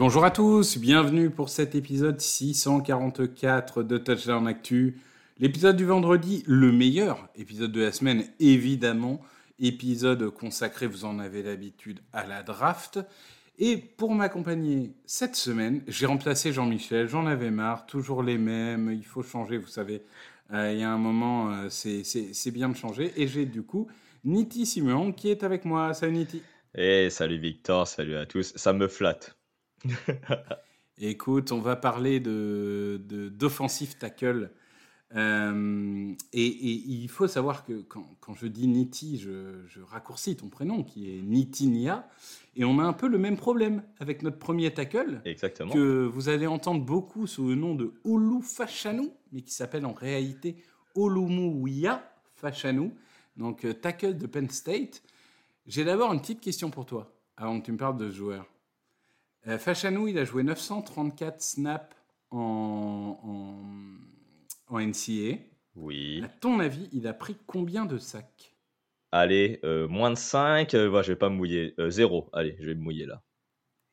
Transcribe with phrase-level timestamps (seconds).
[0.00, 4.98] Bonjour à tous, bienvenue pour cet épisode 644 de Touchdown Actu.
[5.38, 9.20] L'épisode du vendredi, le meilleur épisode de la semaine, évidemment.
[9.58, 12.98] Épisode consacré, vous en avez l'habitude, à la draft.
[13.58, 17.06] Et pour m'accompagner cette semaine, j'ai remplacé Jean-Michel.
[17.06, 18.90] J'en avais marre, toujours les mêmes.
[18.90, 20.00] Il faut changer, vous savez.
[20.54, 23.12] Euh, il y a un moment, euh, c'est- bien de changer.
[23.18, 23.86] Et j'ai du coup
[24.24, 25.92] Niti Simeon qui est avec moi.
[25.92, 26.40] Salut Niti.
[26.74, 28.54] Et salut Victor, salut à tous.
[28.56, 29.36] Ça me flatte.
[30.98, 33.00] Écoute, on va parler de
[33.32, 34.50] d'offensive tackle.
[35.16, 40.36] Euh, et, et il faut savoir que quand, quand je dis Niti, je, je raccourcis
[40.36, 42.08] ton prénom qui est Niti Nia.
[42.54, 45.20] Et on a un peu le même problème avec notre premier tackle.
[45.24, 45.72] Exactement.
[45.72, 49.92] que vous allez entendre beaucoup sous le nom de Olu Fashanu, mais qui s'appelle en
[49.92, 50.56] réalité
[50.94, 52.02] Olumuya
[52.34, 52.92] Fashanu,
[53.36, 55.02] donc euh, tackle de Penn State.
[55.66, 58.46] J'ai d'abord une petite question pour toi, avant que tu me parles de ce joueur.
[59.46, 61.96] Euh, Fashanu, il a joué 934 snaps
[62.30, 63.18] en,
[64.68, 65.38] en, en NCA.
[65.76, 66.22] Oui.
[66.24, 68.54] À ton avis, il a pris combien de sacs?
[69.12, 71.74] Allez, euh, moins de 5, je vais pas me mouiller.
[71.78, 73.22] Euh, zéro, allez, je vais me mouiller là.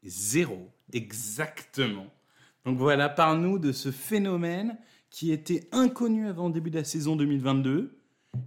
[0.03, 2.07] Zéro, exactement.
[2.65, 4.77] Donc voilà, parle-nous de ce phénomène
[5.09, 7.96] qui était inconnu avant le début de la saison 2022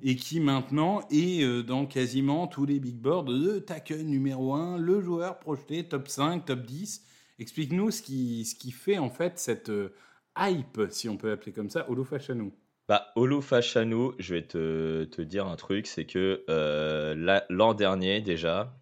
[0.02, 4.78] et qui maintenant est euh, dans quasiment tous les big boards de tackle numéro 1,
[4.78, 7.04] le joueur projeté top 5, top 10.
[7.38, 9.94] Explique-nous ce qui, ce qui fait en fait cette euh,
[10.38, 12.52] hype, si on peut l'appeler comme ça, Olufashanu.
[12.88, 17.72] Bah, Olu Fashanu, je vais te, te dire un truc, c'est que euh, la- l'an
[17.72, 18.76] dernier déjà,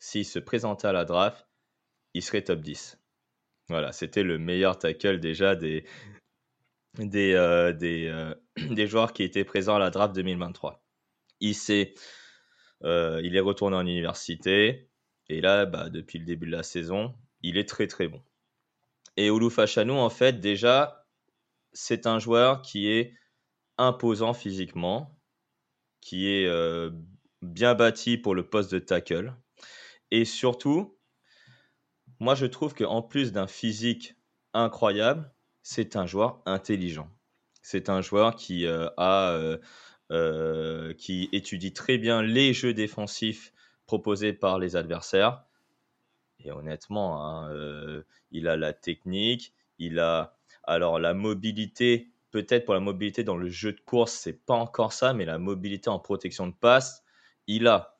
[0.00, 1.46] s'il se présentait à la draft,
[2.14, 2.98] il serait top 10.
[3.68, 5.84] Voilà, c'était le meilleur tackle déjà des,
[6.98, 8.32] des, des,
[8.70, 10.84] des joueurs qui étaient présents à la draft 2023.
[11.40, 11.94] Il, s'est,
[12.84, 14.90] euh, il est retourné en université
[15.28, 18.22] et là, bah, depuis le début de la saison, il est très très bon.
[19.16, 21.06] Et Olu Fashanu, en fait, déjà,
[21.72, 23.14] c'est un joueur qui est
[23.78, 25.18] imposant physiquement,
[26.00, 26.90] qui est euh,
[27.40, 29.34] bien bâti pour le poste de tackle.
[30.10, 30.98] Et surtout,
[32.20, 34.14] moi je trouve qu'en plus d'un physique
[34.52, 37.08] incroyable, c'est un joueur intelligent.
[37.62, 39.56] C'est un joueur qui euh, a, euh,
[40.10, 43.52] euh, qui étudie très bien les jeux défensifs
[43.86, 45.44] proposés par les adversaires.
[46.44, 48.02] Et honnêtement, hein,
[48.32, 53.48] il a la technique, il a alors la mobilité peut-être pour la mobilité dans le
[53.48, 57.04] jeu de course, c'est pas encore ça, mais la mobilité en protection de passe,
[57.46, 57.96] il a.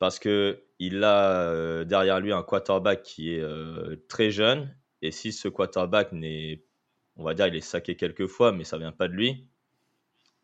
[0.00, 4.74] Parce que il a derrière lui un quarterback qui est très jeune.
[5.02, 6.64] Et si ce quarterback n'est,
[7.18, 9.46] on va dire, il est saqué quelques fois, mais ça vient pas de lui.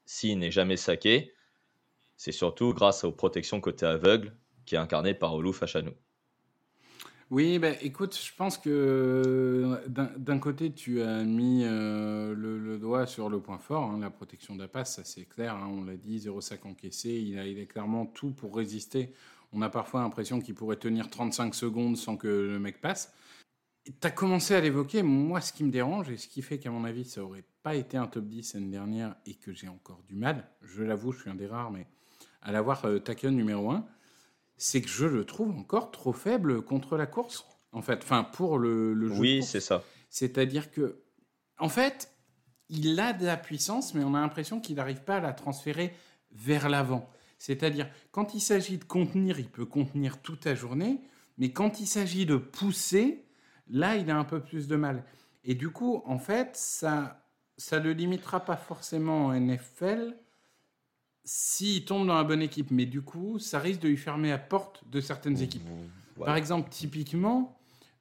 [0.05, 1.33] S'il n'est jamais saqué,
[2.17, 4.35] c'est surtout grâce aux protections côté aveugle
[4.67, 5.91] qui est incarné par Olu Fashanu.
[7.31, 13.31] Oui, bah, écoute, je pense que d'un côté, tu as mis euh, le, doigt sur
[13.31, 16.59] le point fort, hein, la protection passe, ça c'est clair, hein, on l'a dit, 0,5
[16.65, 19.15] encaissé, il a, il a clairement tout pour résister.
[19.53, 23.13] On a parfois l'impression qu'il pourrait tenir 35 secondes sans que le mec passe.
[23.84, 26.71] Tu as commencé à l'évoquer, moi ce qui me dérange et ce qui fait qu'à
[26.71, 30.03] mon avis ça aurait pas été un top 10 l'année dernière et que j'ai encore
[30.09, 31.86] du mal, je l'avoue, je suis un des rares, mais
[32.41, 33.84] à l'avoir euh, tackle numéro 1,
[34.57, 37.47] c'est que je le trouve encore trop faible contre la course.
[37.72, 39.21] En fait, enfin pour le, le jeu.
[39.21, 39.83] Oui, c'est ça.
[40.09, 41.03] C'est-à-dire que,
[41.59, 42.15] en fait,
[42.69, 45.92] il a de la puissance, mais on a l'impression qu'il n'arrive pas à la transférer
[46.31, 47.10] vers l'avant.
[47.39, 51.01] C'est-à-dire, quand il s'agit de contenir, il peut contenir toute la journée,
[51.36, 53.25] Mais quand il s'agit de pousser,
[53.69, 55.05] là, il a un peu plus de mal.
[55.45, 57.25] Et du coup, en fait, ça
[57.57, 60.16] ça ne le limitera pas forcément en NFL
[61.25, 62.71] s'il tombe dans la bonne équipe.
[62.71, 65.66] Mais du coup, ça risque de lui fermer la porte de certaines équipes.
[66.19, 67.59] Par exemple, typiquement,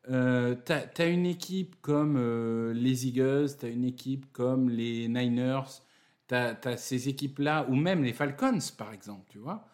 [0.09, 5.07] euh, tu as, une équipe comme euh, les Eagles, tu as une équipe comme les
[5.07, 5.81] Niners,
[6.27, 9.67] tu as, ces équipes-là, ou même les Falcons, par exemple, tu vois.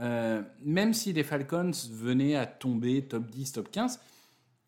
[0.00, 4.00] Euh, même si les Falcons venaient à tomber top 10, top 15,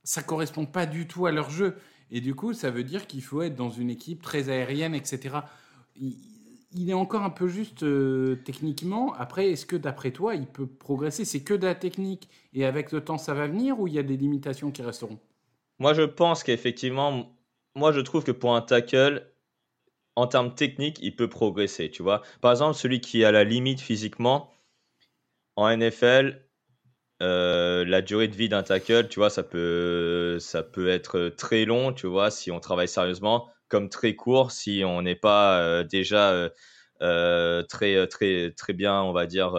[0.04, 1.76] ça correspond pas du tout à leur jeu.
[2.10, 5.36] Et du coup, ça veut dire qu'il faut être dans une équipe très aérienne, etc.
[5.96, 9.14] Il, est encore un peu juste euh, techniquement.
[9.14, 11.24] Après, est-ce que d'après toi, il peut progresser?
[11.24, 13.98] C'est que de la technique et avec le temps, ça va venir ou il y
[13.98, 15.18] a des limitations qui resteront?
[15.78, 17.34] Moi, je pense qu'effectivement,
[17.74, 19.26] moi, je trouve que pour un tackle,
[20.16, 21.90] en termes techniques, il peut progresser.
[21.90, 24.50] Tu vois, par exemple, celui qui est à la limite physiquement
[25.56, 26.42] en NFL,
[27.22, 31.64] euh, la durée de vie d'un tackle, tu vois, ça peut, ça peut être très
[31.64, 35.84] long, tu vois, si on travaille sérieusement, comme très court si on n'est pas euh,
[35.84, 36.50] déjà
[37.00, 39.52] euh, très, très, très bien, on va dire,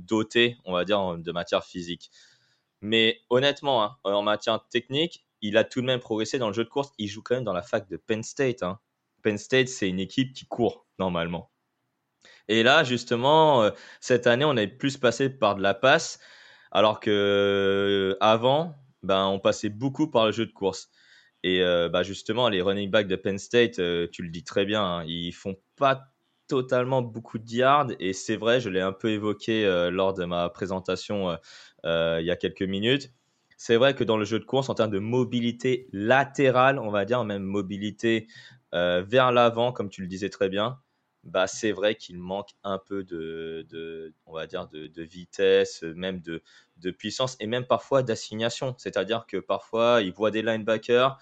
[0.00, 2.10] doté, on va dire, de matière physique.
[2.82, 6.64] Mais honnêtement, hein, en matière technique, il a tout de même progressé dans le jeu
[6.64, 6.92] de course.
[6.98, 8.62] Il joue quand même dans la fac de Penn State.
[8.62, 8.78] Hein.
[9.22, 11.50] Penn State, c'est une équipe qui court normalement.
[12.48, 13.70] Et là, justement, euh,
[14.00, 16.20] cette année, on est plus passé par de la passe,
[16.70, 20.90] alors que euh, avant, ben, on passait beaucoup par le jeu de course.
[21.42, 23.76] Et euh, bah, justement, les running backs de Penn State,
[24.10, 26.12] tu le dis très bien, hein, ils font pas
[26.48, 27.88] totalement beaucoup de yards.
[27.98, 31.36] Et c'est vrai, je l'ai un peu évoqué lors de ma présentation
[31.84, 33.10] il y a quelques minutes.
[33.58, 37.04] C'est vrai que dans le jeu de course, en termes de mobilité latérale, on va
[37.04, 38.28] dire, même mobilité
[38.72, 40.78] vers l'avant, comme tu le disais très bien,
[41.26, 46.42] bah, c'est vrai qu'il manque un peu de, on va dire, de, vitesse, même de,
[46.78, 48.74] de, puissance et même parfois d'assignation.
[48.78, 51.18] C'est-à-dire que parfois, il voit des linebackers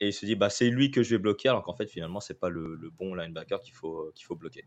[0.00, 2.20] et il se dit, bah, c'est lui que je vais bloquer, alors qu'en fait, finalement,
[2.20, 4.64] c'est pas le, bon linebacker qu'il faut, qu'il faut bloquer.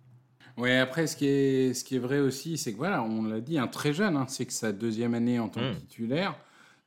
[0.58, 3.40] Oui, après, ce qui est, ce qui est vrai aussi, c'est que voilà, on l'a
[3.40, 5.78] dit, un très jeune, hein, c'est que sa deuxième année en tant que mmh.
[5.78, 6.36] titulaire.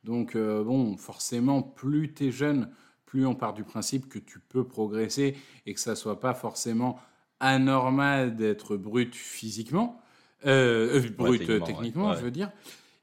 [0.03, 2.69] Donc, euh, bon, forcément, plus tu es jeune,
[3.05, 6.99] plus on part du principe que tu peux progresser et que ça soit pas forcément
[7.39, 10.01] anormal d'être brut physiquement,
[10.45, 12.51] euh, euh brut techniquement, je veux dire.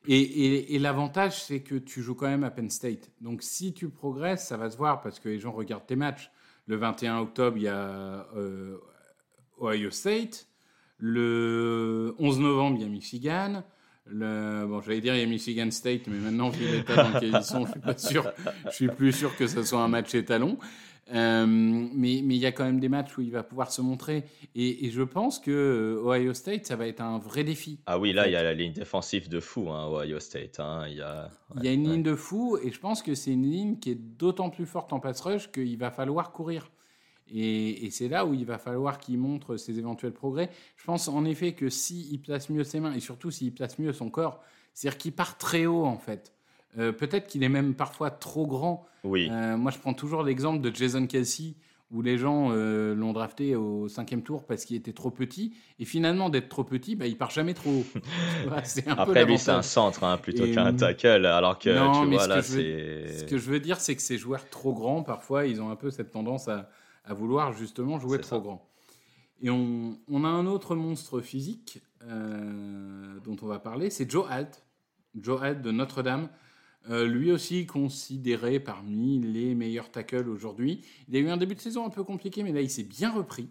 [0.09, 3.11] Et, et, l'avantage, c'est que tu joues quand même à Penn State.
[3.21, 6.33] Donc si tu progresses, ça va se voir parce que les gens regardent tes matchs.
[6.67, 8.79] Le 21 octobre, il y a euh,
[9.61, 10.49] Ohio State.
[10.99, 13.63] Le 11 novembre, il y a Michigan.
[14.07, 17.37] Le, bon, j'allais dire il y a Michigan State, mais maintenant, vu l'état dans lequel
[17.39, 18.33] ils sont, je suis pas sûr.
[18.67, 20.59] Je suis plus sûr que ce soit un match étalon.
[21.13, 24.25] Euh, mais il y a quand même des matchs où il va pouvoir se montrer.
[24.55, 27.81] Et, je pense que euh, Ohio State, ça va être un vrai défi.
[27.87, 30.61] Ah oui, là, il y a la ligne défensive de fou, hein, Ohio State.
[30.61, 30.87] Hein.
[30.89, 33.33] Il y a, il y a une ligne de fou, et je pense que c'est
[33.33, 36.71] une ligne qui est d'autant plus forte en pass rush qu'il va falloir courir.
[37.35, 40.51] Et, c'est là où il va falloir qu'il montre ses éventuels progrès.
[40.77, 43.93] Je pense en effet que s'il place mieux ses mains, et surtout s'il place mieux
[43.93, 44.43] son corps,
[44.75, 46.33] c'est-à-dire qu'il part très haut en fait.
[46.79, 48.87] Euh, peut-être qu'il est même parfois trop grand.
[49.05, 49.29] Oui.
[49.31, 51.55] Euh, moi, je prends toujours l'exemple de Jason Kelsey,
[51.91, 55.53] où les gens euh, l'ont drafté au cinquième tour parce qu'il était trop petit.
[55.79, 57.85] Et finalement, d'être trop petit, bah, il part jamais trop haut.
[58.97, 61.27] Après, lui, c'est un centre hein, plutôt qu'un tackle.
[61.27, 63.19] Alors que non, tu vois, là, c'est.
[63.19, 65.77] Ce que je veux dire, c'est que ces joueurs trop grands, parfois, ils ont un
[65.77, 66.71] peu cette tendance à,
[67.05, 68.69] à vouloir justement jouer trop grand.
[69.45, 74.65] Et on, on, a un autre monstre physique dont on va parler, c'est Joe Alt.
[75.21, 76.29] Joe Alt de Notre-Dame.
[76.91, 80.85] Euh, lui aussi considéré parmi les meilleurs tackles aujourd'hui.
[81.09, 83.13] Il a eu un début de saison un peu compliqué, mais là il s'est bien
[83.13, 83.49] repris.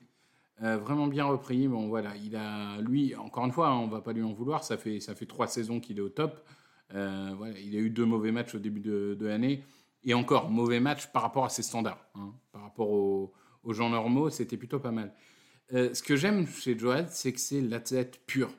[0.64, 1.68] Euh, vraiment bien repris.
[1.68, 4.64] Bon voilà, il a lui encore une fois, hein, on va pas lui en vouloir.
[4.64, 6.46] Ça fait ça fait trois saisons qu'il est au top.
[6.94, 9.64] Euh, voilà, il a eu deux mauvais matchs au début de, l'année
[10.04, 12.34] et encore mauvais match par rapport à ses standards, hein.
[12.52, 13.34] par rapport aux,
[13.70, 15.14] gens normaux, c'était plutôt pas mal.
[15.72, 18.52] ce que j'aime chez Joad, c'est que c'est l'athlète pur.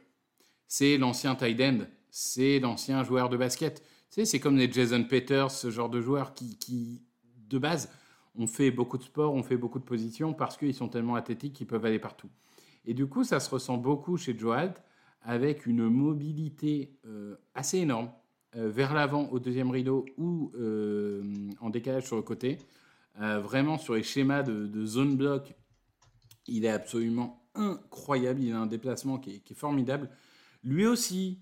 [0.67, 1.79] C'est l'ancien tight end,
[2.11, 7.03] c'est l'ancien joueur de basket c'est comme les Jason Peters, ce genre de joueurs qui,
[7.49, 7.91] de base,
[8.37, 11.55] ont fait beaucoup de sport, ont fait beaucoup de positions parce qu'ils sont tellement athlétiques
[11.55, 12.29] qu'ils peuvent aller partout.
[12.85, 14.71] Et du coup, ça se ressent beaucoup chez Joe
[15.23, 18.11] avec une mobilité euh, assez énorme
[18.57, 21.23] euh, vers l'avant au deuxième rideau ou euh,
[21.61, 22.59] en décalage sur le côté.
[23.17, 25.55] vraiment sur les schémas de, zone block,
[26.47, 28.43] il est absolument incroyable.
[28.43, 30.11] Il a un déplacement qui est formidable.
[30.65, 31.41] Lui aussi,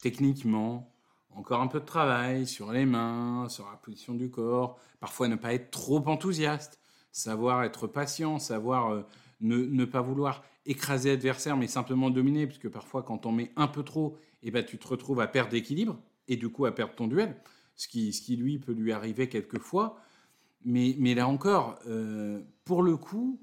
[0.00, 0.95] techniquement,
[1.36, 5.36] encore un peu de travail sur les mains, sur la position du corps, parfois ne
[5.36, 6.80] pas être trop enthousiaste,
[7.12, 9.02] savoir être patient, savoir euh,
[9.40, 13.82] ne, pas vouloir écraser l'adversaire mais simplement dominer, puisque parfois quand on met un peu
[13.82, 15.98] trop, eh ben, tu te retrouves à perdre d'équilibre.
[16.28, 17.36] et du coup à perdre ton duel,
[17.76, 20.00] ce qui, ce qui lui peut lui arriver quelquefois.
[20.64, 23.38] Mais, mais là encore, euh, pour le coup,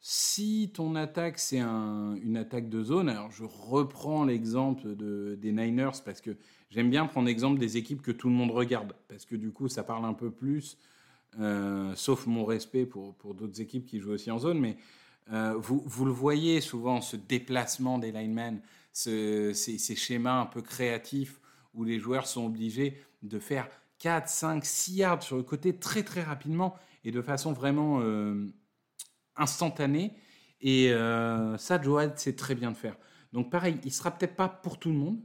[0.00, 6.02] si ton attaque, c'est une attaque de zone, alors je reprends l'exemple de, des Niners
[6.04, 6.36] parce que
[6.70, 9.68] j'aime bien prendre l'exemple des équipes que tout le monde regarde, parce que du coup,
[9.68, 10.78] ça parle un peu plus,
[11.40, 14.76] euh, sauf mon respect pour, d'autres équipes qui jouent aussi en zone, mais
[15.32, 18.60] euh, vous, le voyez souvent, ce déplacement des linemen,
[18.92, 21.40] ce, ces, ces, schémas un peu créatifs
[21.74, 26.02] où les joueurs sont obligés de faire 4, 5, 6 yards sur le côté très
[26.02, 28.46] très rapidement et de façon vraiment euh,
[29.38, 30.12] instantanée.
[30.60, 32.96] Et euh, ça, Joad sait très bien de faire.
[33.32, 35.20] Donc pareil, il sera peut-être pas pour tout le monde.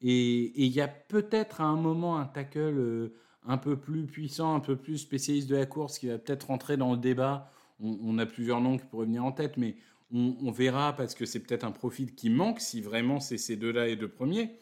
[0.00, 3.14] Et il y a peut-être à un moment un tackle euh,
[3.46, 6.76] un peu plus puissant, un peu plus spécialiste de la course qui va peut-être rentrer
[6.76, 7.50] dans le débat.
[7.80, 9.76] On, a plusieurs noms qui pourraient venir en tête, mais
[10.12, 13.88] on, verra parce que c'est peut-être un profil qui manque si vraiment c'est ces deux-là
[13.88, 14.56] et deux premiers.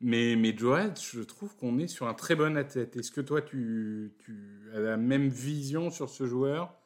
[0.00, 2.96] Mais, mais Joad, je trouve qu'on est sur un très bon athlète.
[2.96, 4.14] Est-ce que toi, tu,
[4.74, 6.77] as la même vision sur ce joueur?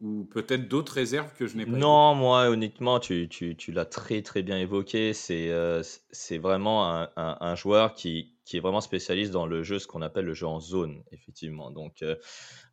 [0.00, 3.84] Ou peut-être d'autres réserves que je n'ai pas Non, moi, honnêtement, tu, tu, tu l'as
[3.84, 5.12] très très bien évoqué.
[5.12, 9.80] C'est euh, c'est vraiment un, un, joueur qui, qui est vraiment spécialiste dans le jeu,
[9.80, 11.72] ce qu'on appelle le jeu en zone, effectivement.
[11.72, 12.14] Donc, euh,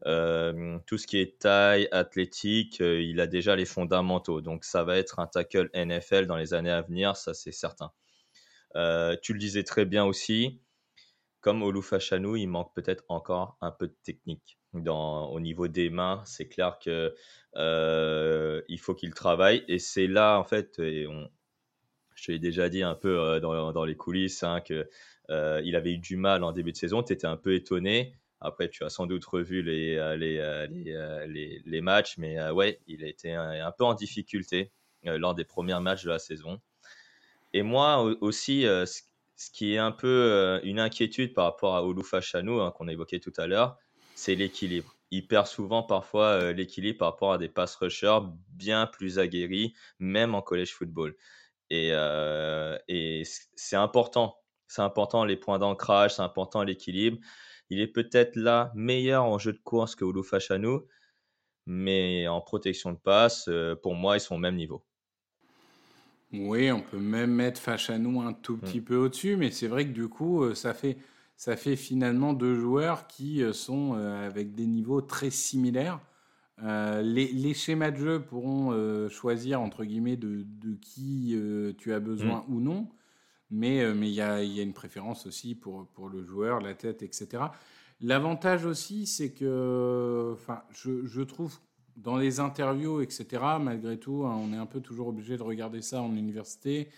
[0.06, 4.42] euh, tout ce qui est taille, athlétique, il a déjà les fondamentaux.
[4.42, 7.92] Donc, ça va être un tackle NFL dans les années à venir, ça c'est certain.
[9.24, 10.62] Tu le disais très bien aussi,
[11.46, 14.58] comme Olufachanou, il manque peut-être encore un peu de technique.
[14.74, 17.14] Au niveau des mains, c'est clair que
[17.56, 19.64] euh, il faut qu'il travaille.
[19.68, 21.30] Et c'est là, en fait, et on,
[22.16, 24.88] je l'ai déjà dit un peu euh, dans, dans, les coulisses, hein, qu'il
[25.30, 27.04] euh, avait eu du mal en début de saison.
[27.04, 28.16] Tu étais un peu étonné.
[28.42, 30.68] Après, tu as sans doute revu les, les,
[31.28, 34.72] les, les, matchs, mais ouais, il a été un, peu en difficulté
[35.04, 36.60] lors des premiers matchs de la saison.
[37.56, 38.86] Et moi aussi, euh,
[39.36, 42.88] ce qui est un peu euh, une inquiétude par rapport à Olufa Chanou, hein, qu'on
[42.88, 43.78] a évoqué tout à l'heure,
[44.16, 44.96] c'est l'équilibre.
[45.12, 49.74] Il perd souvent parfois euh, l'équilibre par rapport à des pass rushers bien plus aguerris,
[50.00, 51.16] même en college football.
[51.70, 51.90] Et,
[52.88, 53.24] et
[53.56, 54.38] c'est important.
[54.68, 57.18] C'est important les points d'ancrage, c'est important l'équilibre.
[57.72, 60.88] Il est peut-être là meilleur en jeu de course que Olufa Chanou,
[61.66, 63.50] mais en protection de passe,
[63.82, 64.86] pour moi, ils sont au même niveau.
[66.34, 68.84] Oui, on peut même mettre Fachanou un tout petit mmh.
[68.84, 70.98] peu au-dessus, mais c'est vrai que du coup, euh, ça fait,
[71.38, 76.00] ça fait finalement deux joueurs qui euh, sont euh, avec des niveaux très similaires.
[76.62, 81.38] les, les, schémas de jeu pourront choisir, entre guillemets, de, de qui
[81.78, 82.54] tu as besoin mmh.
[82.54, 82.90] ou non,
[83.52, 86.74] mais il mais y, a, y a une préférence aussi pour, pour le joueur, la
[86.74, 87.44] tête, etc.
[88.02, 90.36] L'avantage aussi, c'est que
[90.72, 91.60] je, je trouve
[91.96, 95.82] dans les interviews, etc., malgré tout, hein, on est un peu toujours obligé de regarder
[95.82, 96.90] ça en université,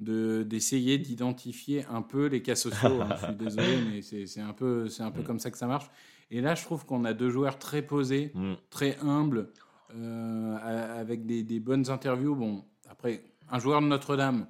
[0.00, 3.00] d'essayer d'identifier un peu les cas sociaux.
[3.00, 3.16] Hein.
[3.20, 5.24] je suis désolé, mais c'est un peu, un peu mm.
[5.24, 5.90] comme ça que ça marche.
[6.30, 8.54] Et là, je trouve qu'on a deux joueurs très posés, mm.
[8.68, 9.50] très humbles,
[9.94, 12.34] euh, avec des, des, bonnes interviews.
[12.34, 14.46] Bon, après, un joueur de Notre-Dame,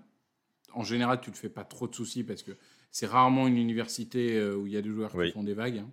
[0.72, 2.52] en général, tu ne te fais pas trop de soucis parce que
[2.90, 5.78] c'est rarement une université euh, où il y a des joueurs qui font des vagues.
[5.78, 5.90] Hein.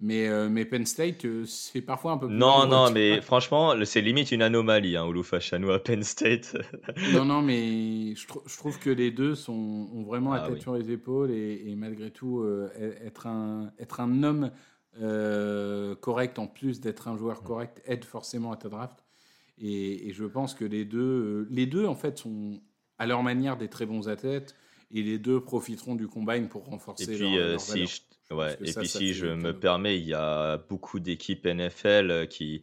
[0.00, 2.36] Mais, euh, mais Penn State, euh, c'est parfois un peu plus.
[2.36, 6.56] Non, non, mais franchement, c'est limite une anomalie, hein, Oloufachano à Penn State.
[7.12, 10.60] non, non, mais je, je, trouve que les deux sont, ont vraiment la ah tête
[10.60, 12.70] sur les épaules et, et malgré tout, euh,
[13.04, 14.50] être, un, être un homme
[16.00, 19.04] correct en plus d'être un joueur correct aide forcément à ta draft.
[19.58, 22.60] Et, et, je pense que les deux, les deux, en fait, sont
[22.98, 24.56] à leur manière des très bons athlètes
[24.92, 28.00] et les deux profiteront du combine pour renforcer et puis, leur, leur si je
[28.34, 32.62] Ouais, et puis si je me permets, il y a beaucoup d'équipes NFL euh, qui,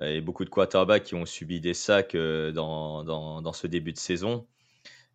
[0.00, 3.66] euh, et beaucoup de quarterbacks qui ont subi des sacs euh, dans, dans, dans ce
[3.66, 4.46] début de saison.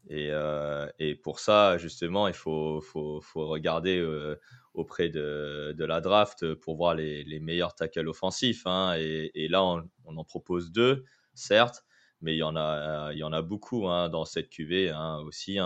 [0.10, 4.40] Et, euh, et, pour ça, justement, il faut, faut, faut regarder euh,
[4.74, 8.66] auprès de, de, la draft pour voir les, les meilleurs tackles offensifs.
[8.66, 8.96] Hein.
[8.98, 11.84] Et, et, là, on, on, en propose deux, certes,
[12.22, 15.20] mais il y en a, il y en a beaucoup hein, dans cette QV hein,
[15.26, 15.60] aussi.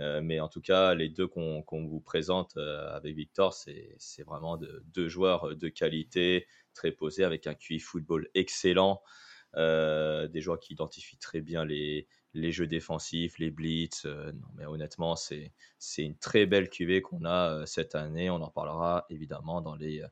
[0.00, 4.56] Euh, mais en tout cas, les deux qu'on vous présente euh, avec Victor, c'est vraiment
[4.56, 9.02] de, deux joueurs de qualité, très posés, avec un QI football excellent,
[9.56, 14.06] euh, des joueurs qui identifient très bien les, les jeux défensifs, les blitz.
[14.06, 15.52] non, mais honnêtement, c'est
[15.98, 18.30] une très belle QV qu'on a cette année.
[18.30, 20.02] On en parlera évidemment dans les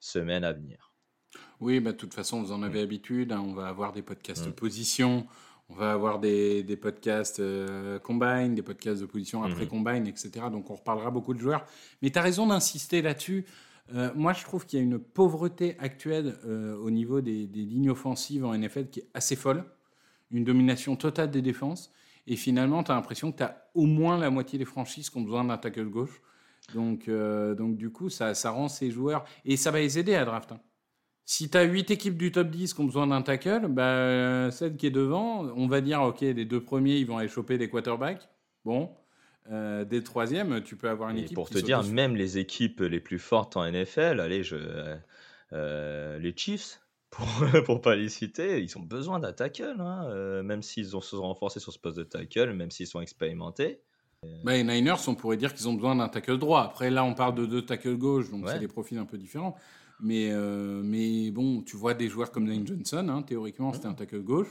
[0.00, 0.92] semaines à venir.
[1.60, 3.32] Oui, bah, de toute façon, vous en avez habitude.
[3.32, 4.54] Hein, on va avoir des podcasts de mmh.
[4.54, 5.26] position.
[5.70, 9.68] On va avoir des, des podcasts euh, combine, des podcasts de position après mhm.
[9.68, 10.30] combine, etc.
[10.52, 11.64] Donc on reparlera beaucoup de joueurs.
[12.02, 13.46] Mais tu as raison d'insister là-dessus.
[13.94, 17.62] Euh, moi, je trouve qu'il y a une pauvreté actuelle euh, au niveau des, des,
[17.62, 19.64] lignes offensives en NFL qui est assez folle.
[20.30, 21.90] Une domination totale des défenses.
[22.26, 25.18] Et finalement, tu as l'impression que tu as au moins la moitié des franchises qui
[25.18, 26.22] ont besoin d'un tackle gauche.
[26.74, 29.26] Donc, donc du coup, ça, ça rend ces joueurs.
[29.44, 30.52] Et ça va les aider à draft.
[30.52, 30.60] hein.
[31.26, 34.76] Si tu as 8 équipes du top 10 qui ont besoin d'un tackle, bah, celle
[34.76, 37.70] qui est devant, on va dire, OK, les deux premiers, ils vont aller choper des
[37.70, 38.28] quarterbacks.
[38.64, 38.90] Bon.
[39.50, 42.38] Euh, dès le troisième, tu peux avoir une Et équipe pour te dire, même les
[42.38, 44.56] équipes les plus fortes en NFL, allez, je,
[45.52, 47.26] euh, les Chiefs, pour,
[47.64, 51.10] pour pas les citer, ils ont besoin d'un tackle, hein, euh, même s'ils ont se
[51.10, 53.80] sont renforcés sur ce poste de tackle, même s'ils sont expérimentés.
[54.42, 56.62] Bah, les Niners, on pourrait dire qu'ils ont besoin d'un tackle droit.
[56.62, 58.52] Après, là, on parle de deux tackles gauche, donc Ouais.
[58.52, 59.54] c'est des profils un peu différents.
[60.00, 63.94] Mais, euh, mais bon, tu vois des joueurs comme Lane Johnson, hein, théoriquement, c'était un
[63.94, 64.48] tackle gauche.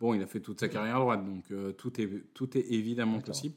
[0.00, 2.66] Bon, il a fait toute sa carrière à droite, donc euh, tout, est, tout est
[2.72, 3.54] évidemment possible.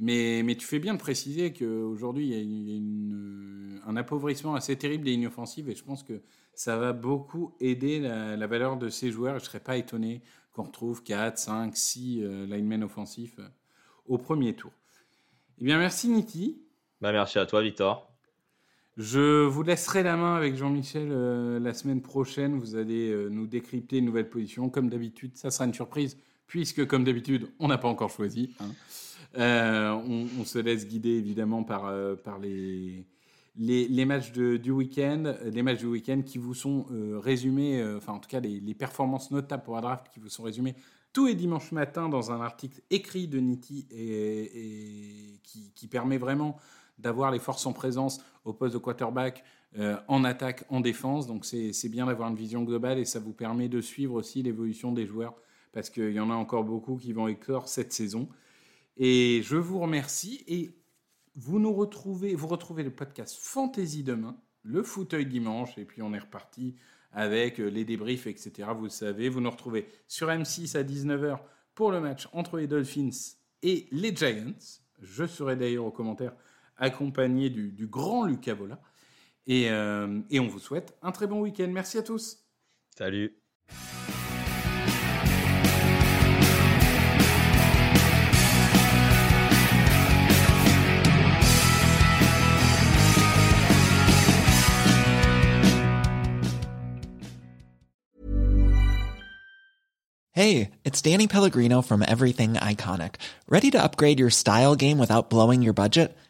[0.00, 3.80] Mais, mais tu fais bien de préciser qu'aujourd'hui, il y a, il y a une-
[3.86, 6.20] un appauvrissement assez terrible des lignes offensives et je pense que
[6.54, 9.38] ça va beaucoup aider la, la valeur de ces joueurs.
[9.38, 10.22] Je ne serais pas étonné
[10.52, 13.48] qu'on retrouve 4, 5, 6 euh, linemen offensifs euh,
[14.06, 14.72] au premier tour.
[15.58, 16.60] Eh bien, merci Niki.
[17.00, 18.12] Bah, merci à toi, Victor.
[18.98, 22.58] Je vous laisserai la main avec Jean-Michel euh, la semaine prochaine.
[22.58, 24.70] Vous allez euh, nous décrypter une nouvelle position.
[24.70, 28.56] Comme d'habitude, ça sera une surprise, puisque comme d'habitude, on n'a pas encore choisi.
[28.58, 28.66] hein.
[29.38, 29.92] Euh,
[30.40, 31.92] on, se laisse guider évidemment par,
[32.24, 33.04] par les,
[33.56, 36.86] les, matchs du week-end, les matchs du week-end qui vous sont
[37.22, 40.74] résumés, enfin en tout cas les, performances notables pour la draft qui vous sont résumées
[41.12, 46.58] tous les dimanches matins dans un article écrit de Nitti et, qui permet vraiment
[46.98, 49.44] d'avoir les forces en présence au poste de quarterback,
[49.78, 51.26] euh, en attaque, en défense.
[51.26, 54.92] Donc c'est bien d'avoir une vision globale et ça vous permet de suivre aussi l'évolution
[54.92, 55.34] des joueurs
[55.72, 58.28] parce qu'il y en a encore beaucoup qui vont éclore cette saison.
[58.96, 60.74] Et je vous remercie et
[61.36, 66.12] vous nous retrouvez, vous retrouvez le podcast Fantasy demain, le fauteuil dimanche et puis on
[66.14, 66.74] est reparti
[67.12, 68.70] avec euh, les débriefs, etc.
[68.74, 71.38] Vous le savez, vous nous retrouvez sur M6 à 19h
[71.74, 73.10] pour le match entre les Dolphins
[73.62, 74.54] et les Giants.
[75.00, 76.34] Je serai d'ailleurs au commentaire
[76.78, 78.80] accompagné du, du grand Lucas Vola.
[79.46, 81.68] Et, euh, et on vous souhaite un très bon week-end.
[81.68, 82.38] Merci à tous.
[82.96, 83.34] Salut.
[100.38, 103.16] Hey, it's Danny Pellegrino from Everything Iconic.
[103.48, 106.16] Ready to upgrade your style game without blowing your budget?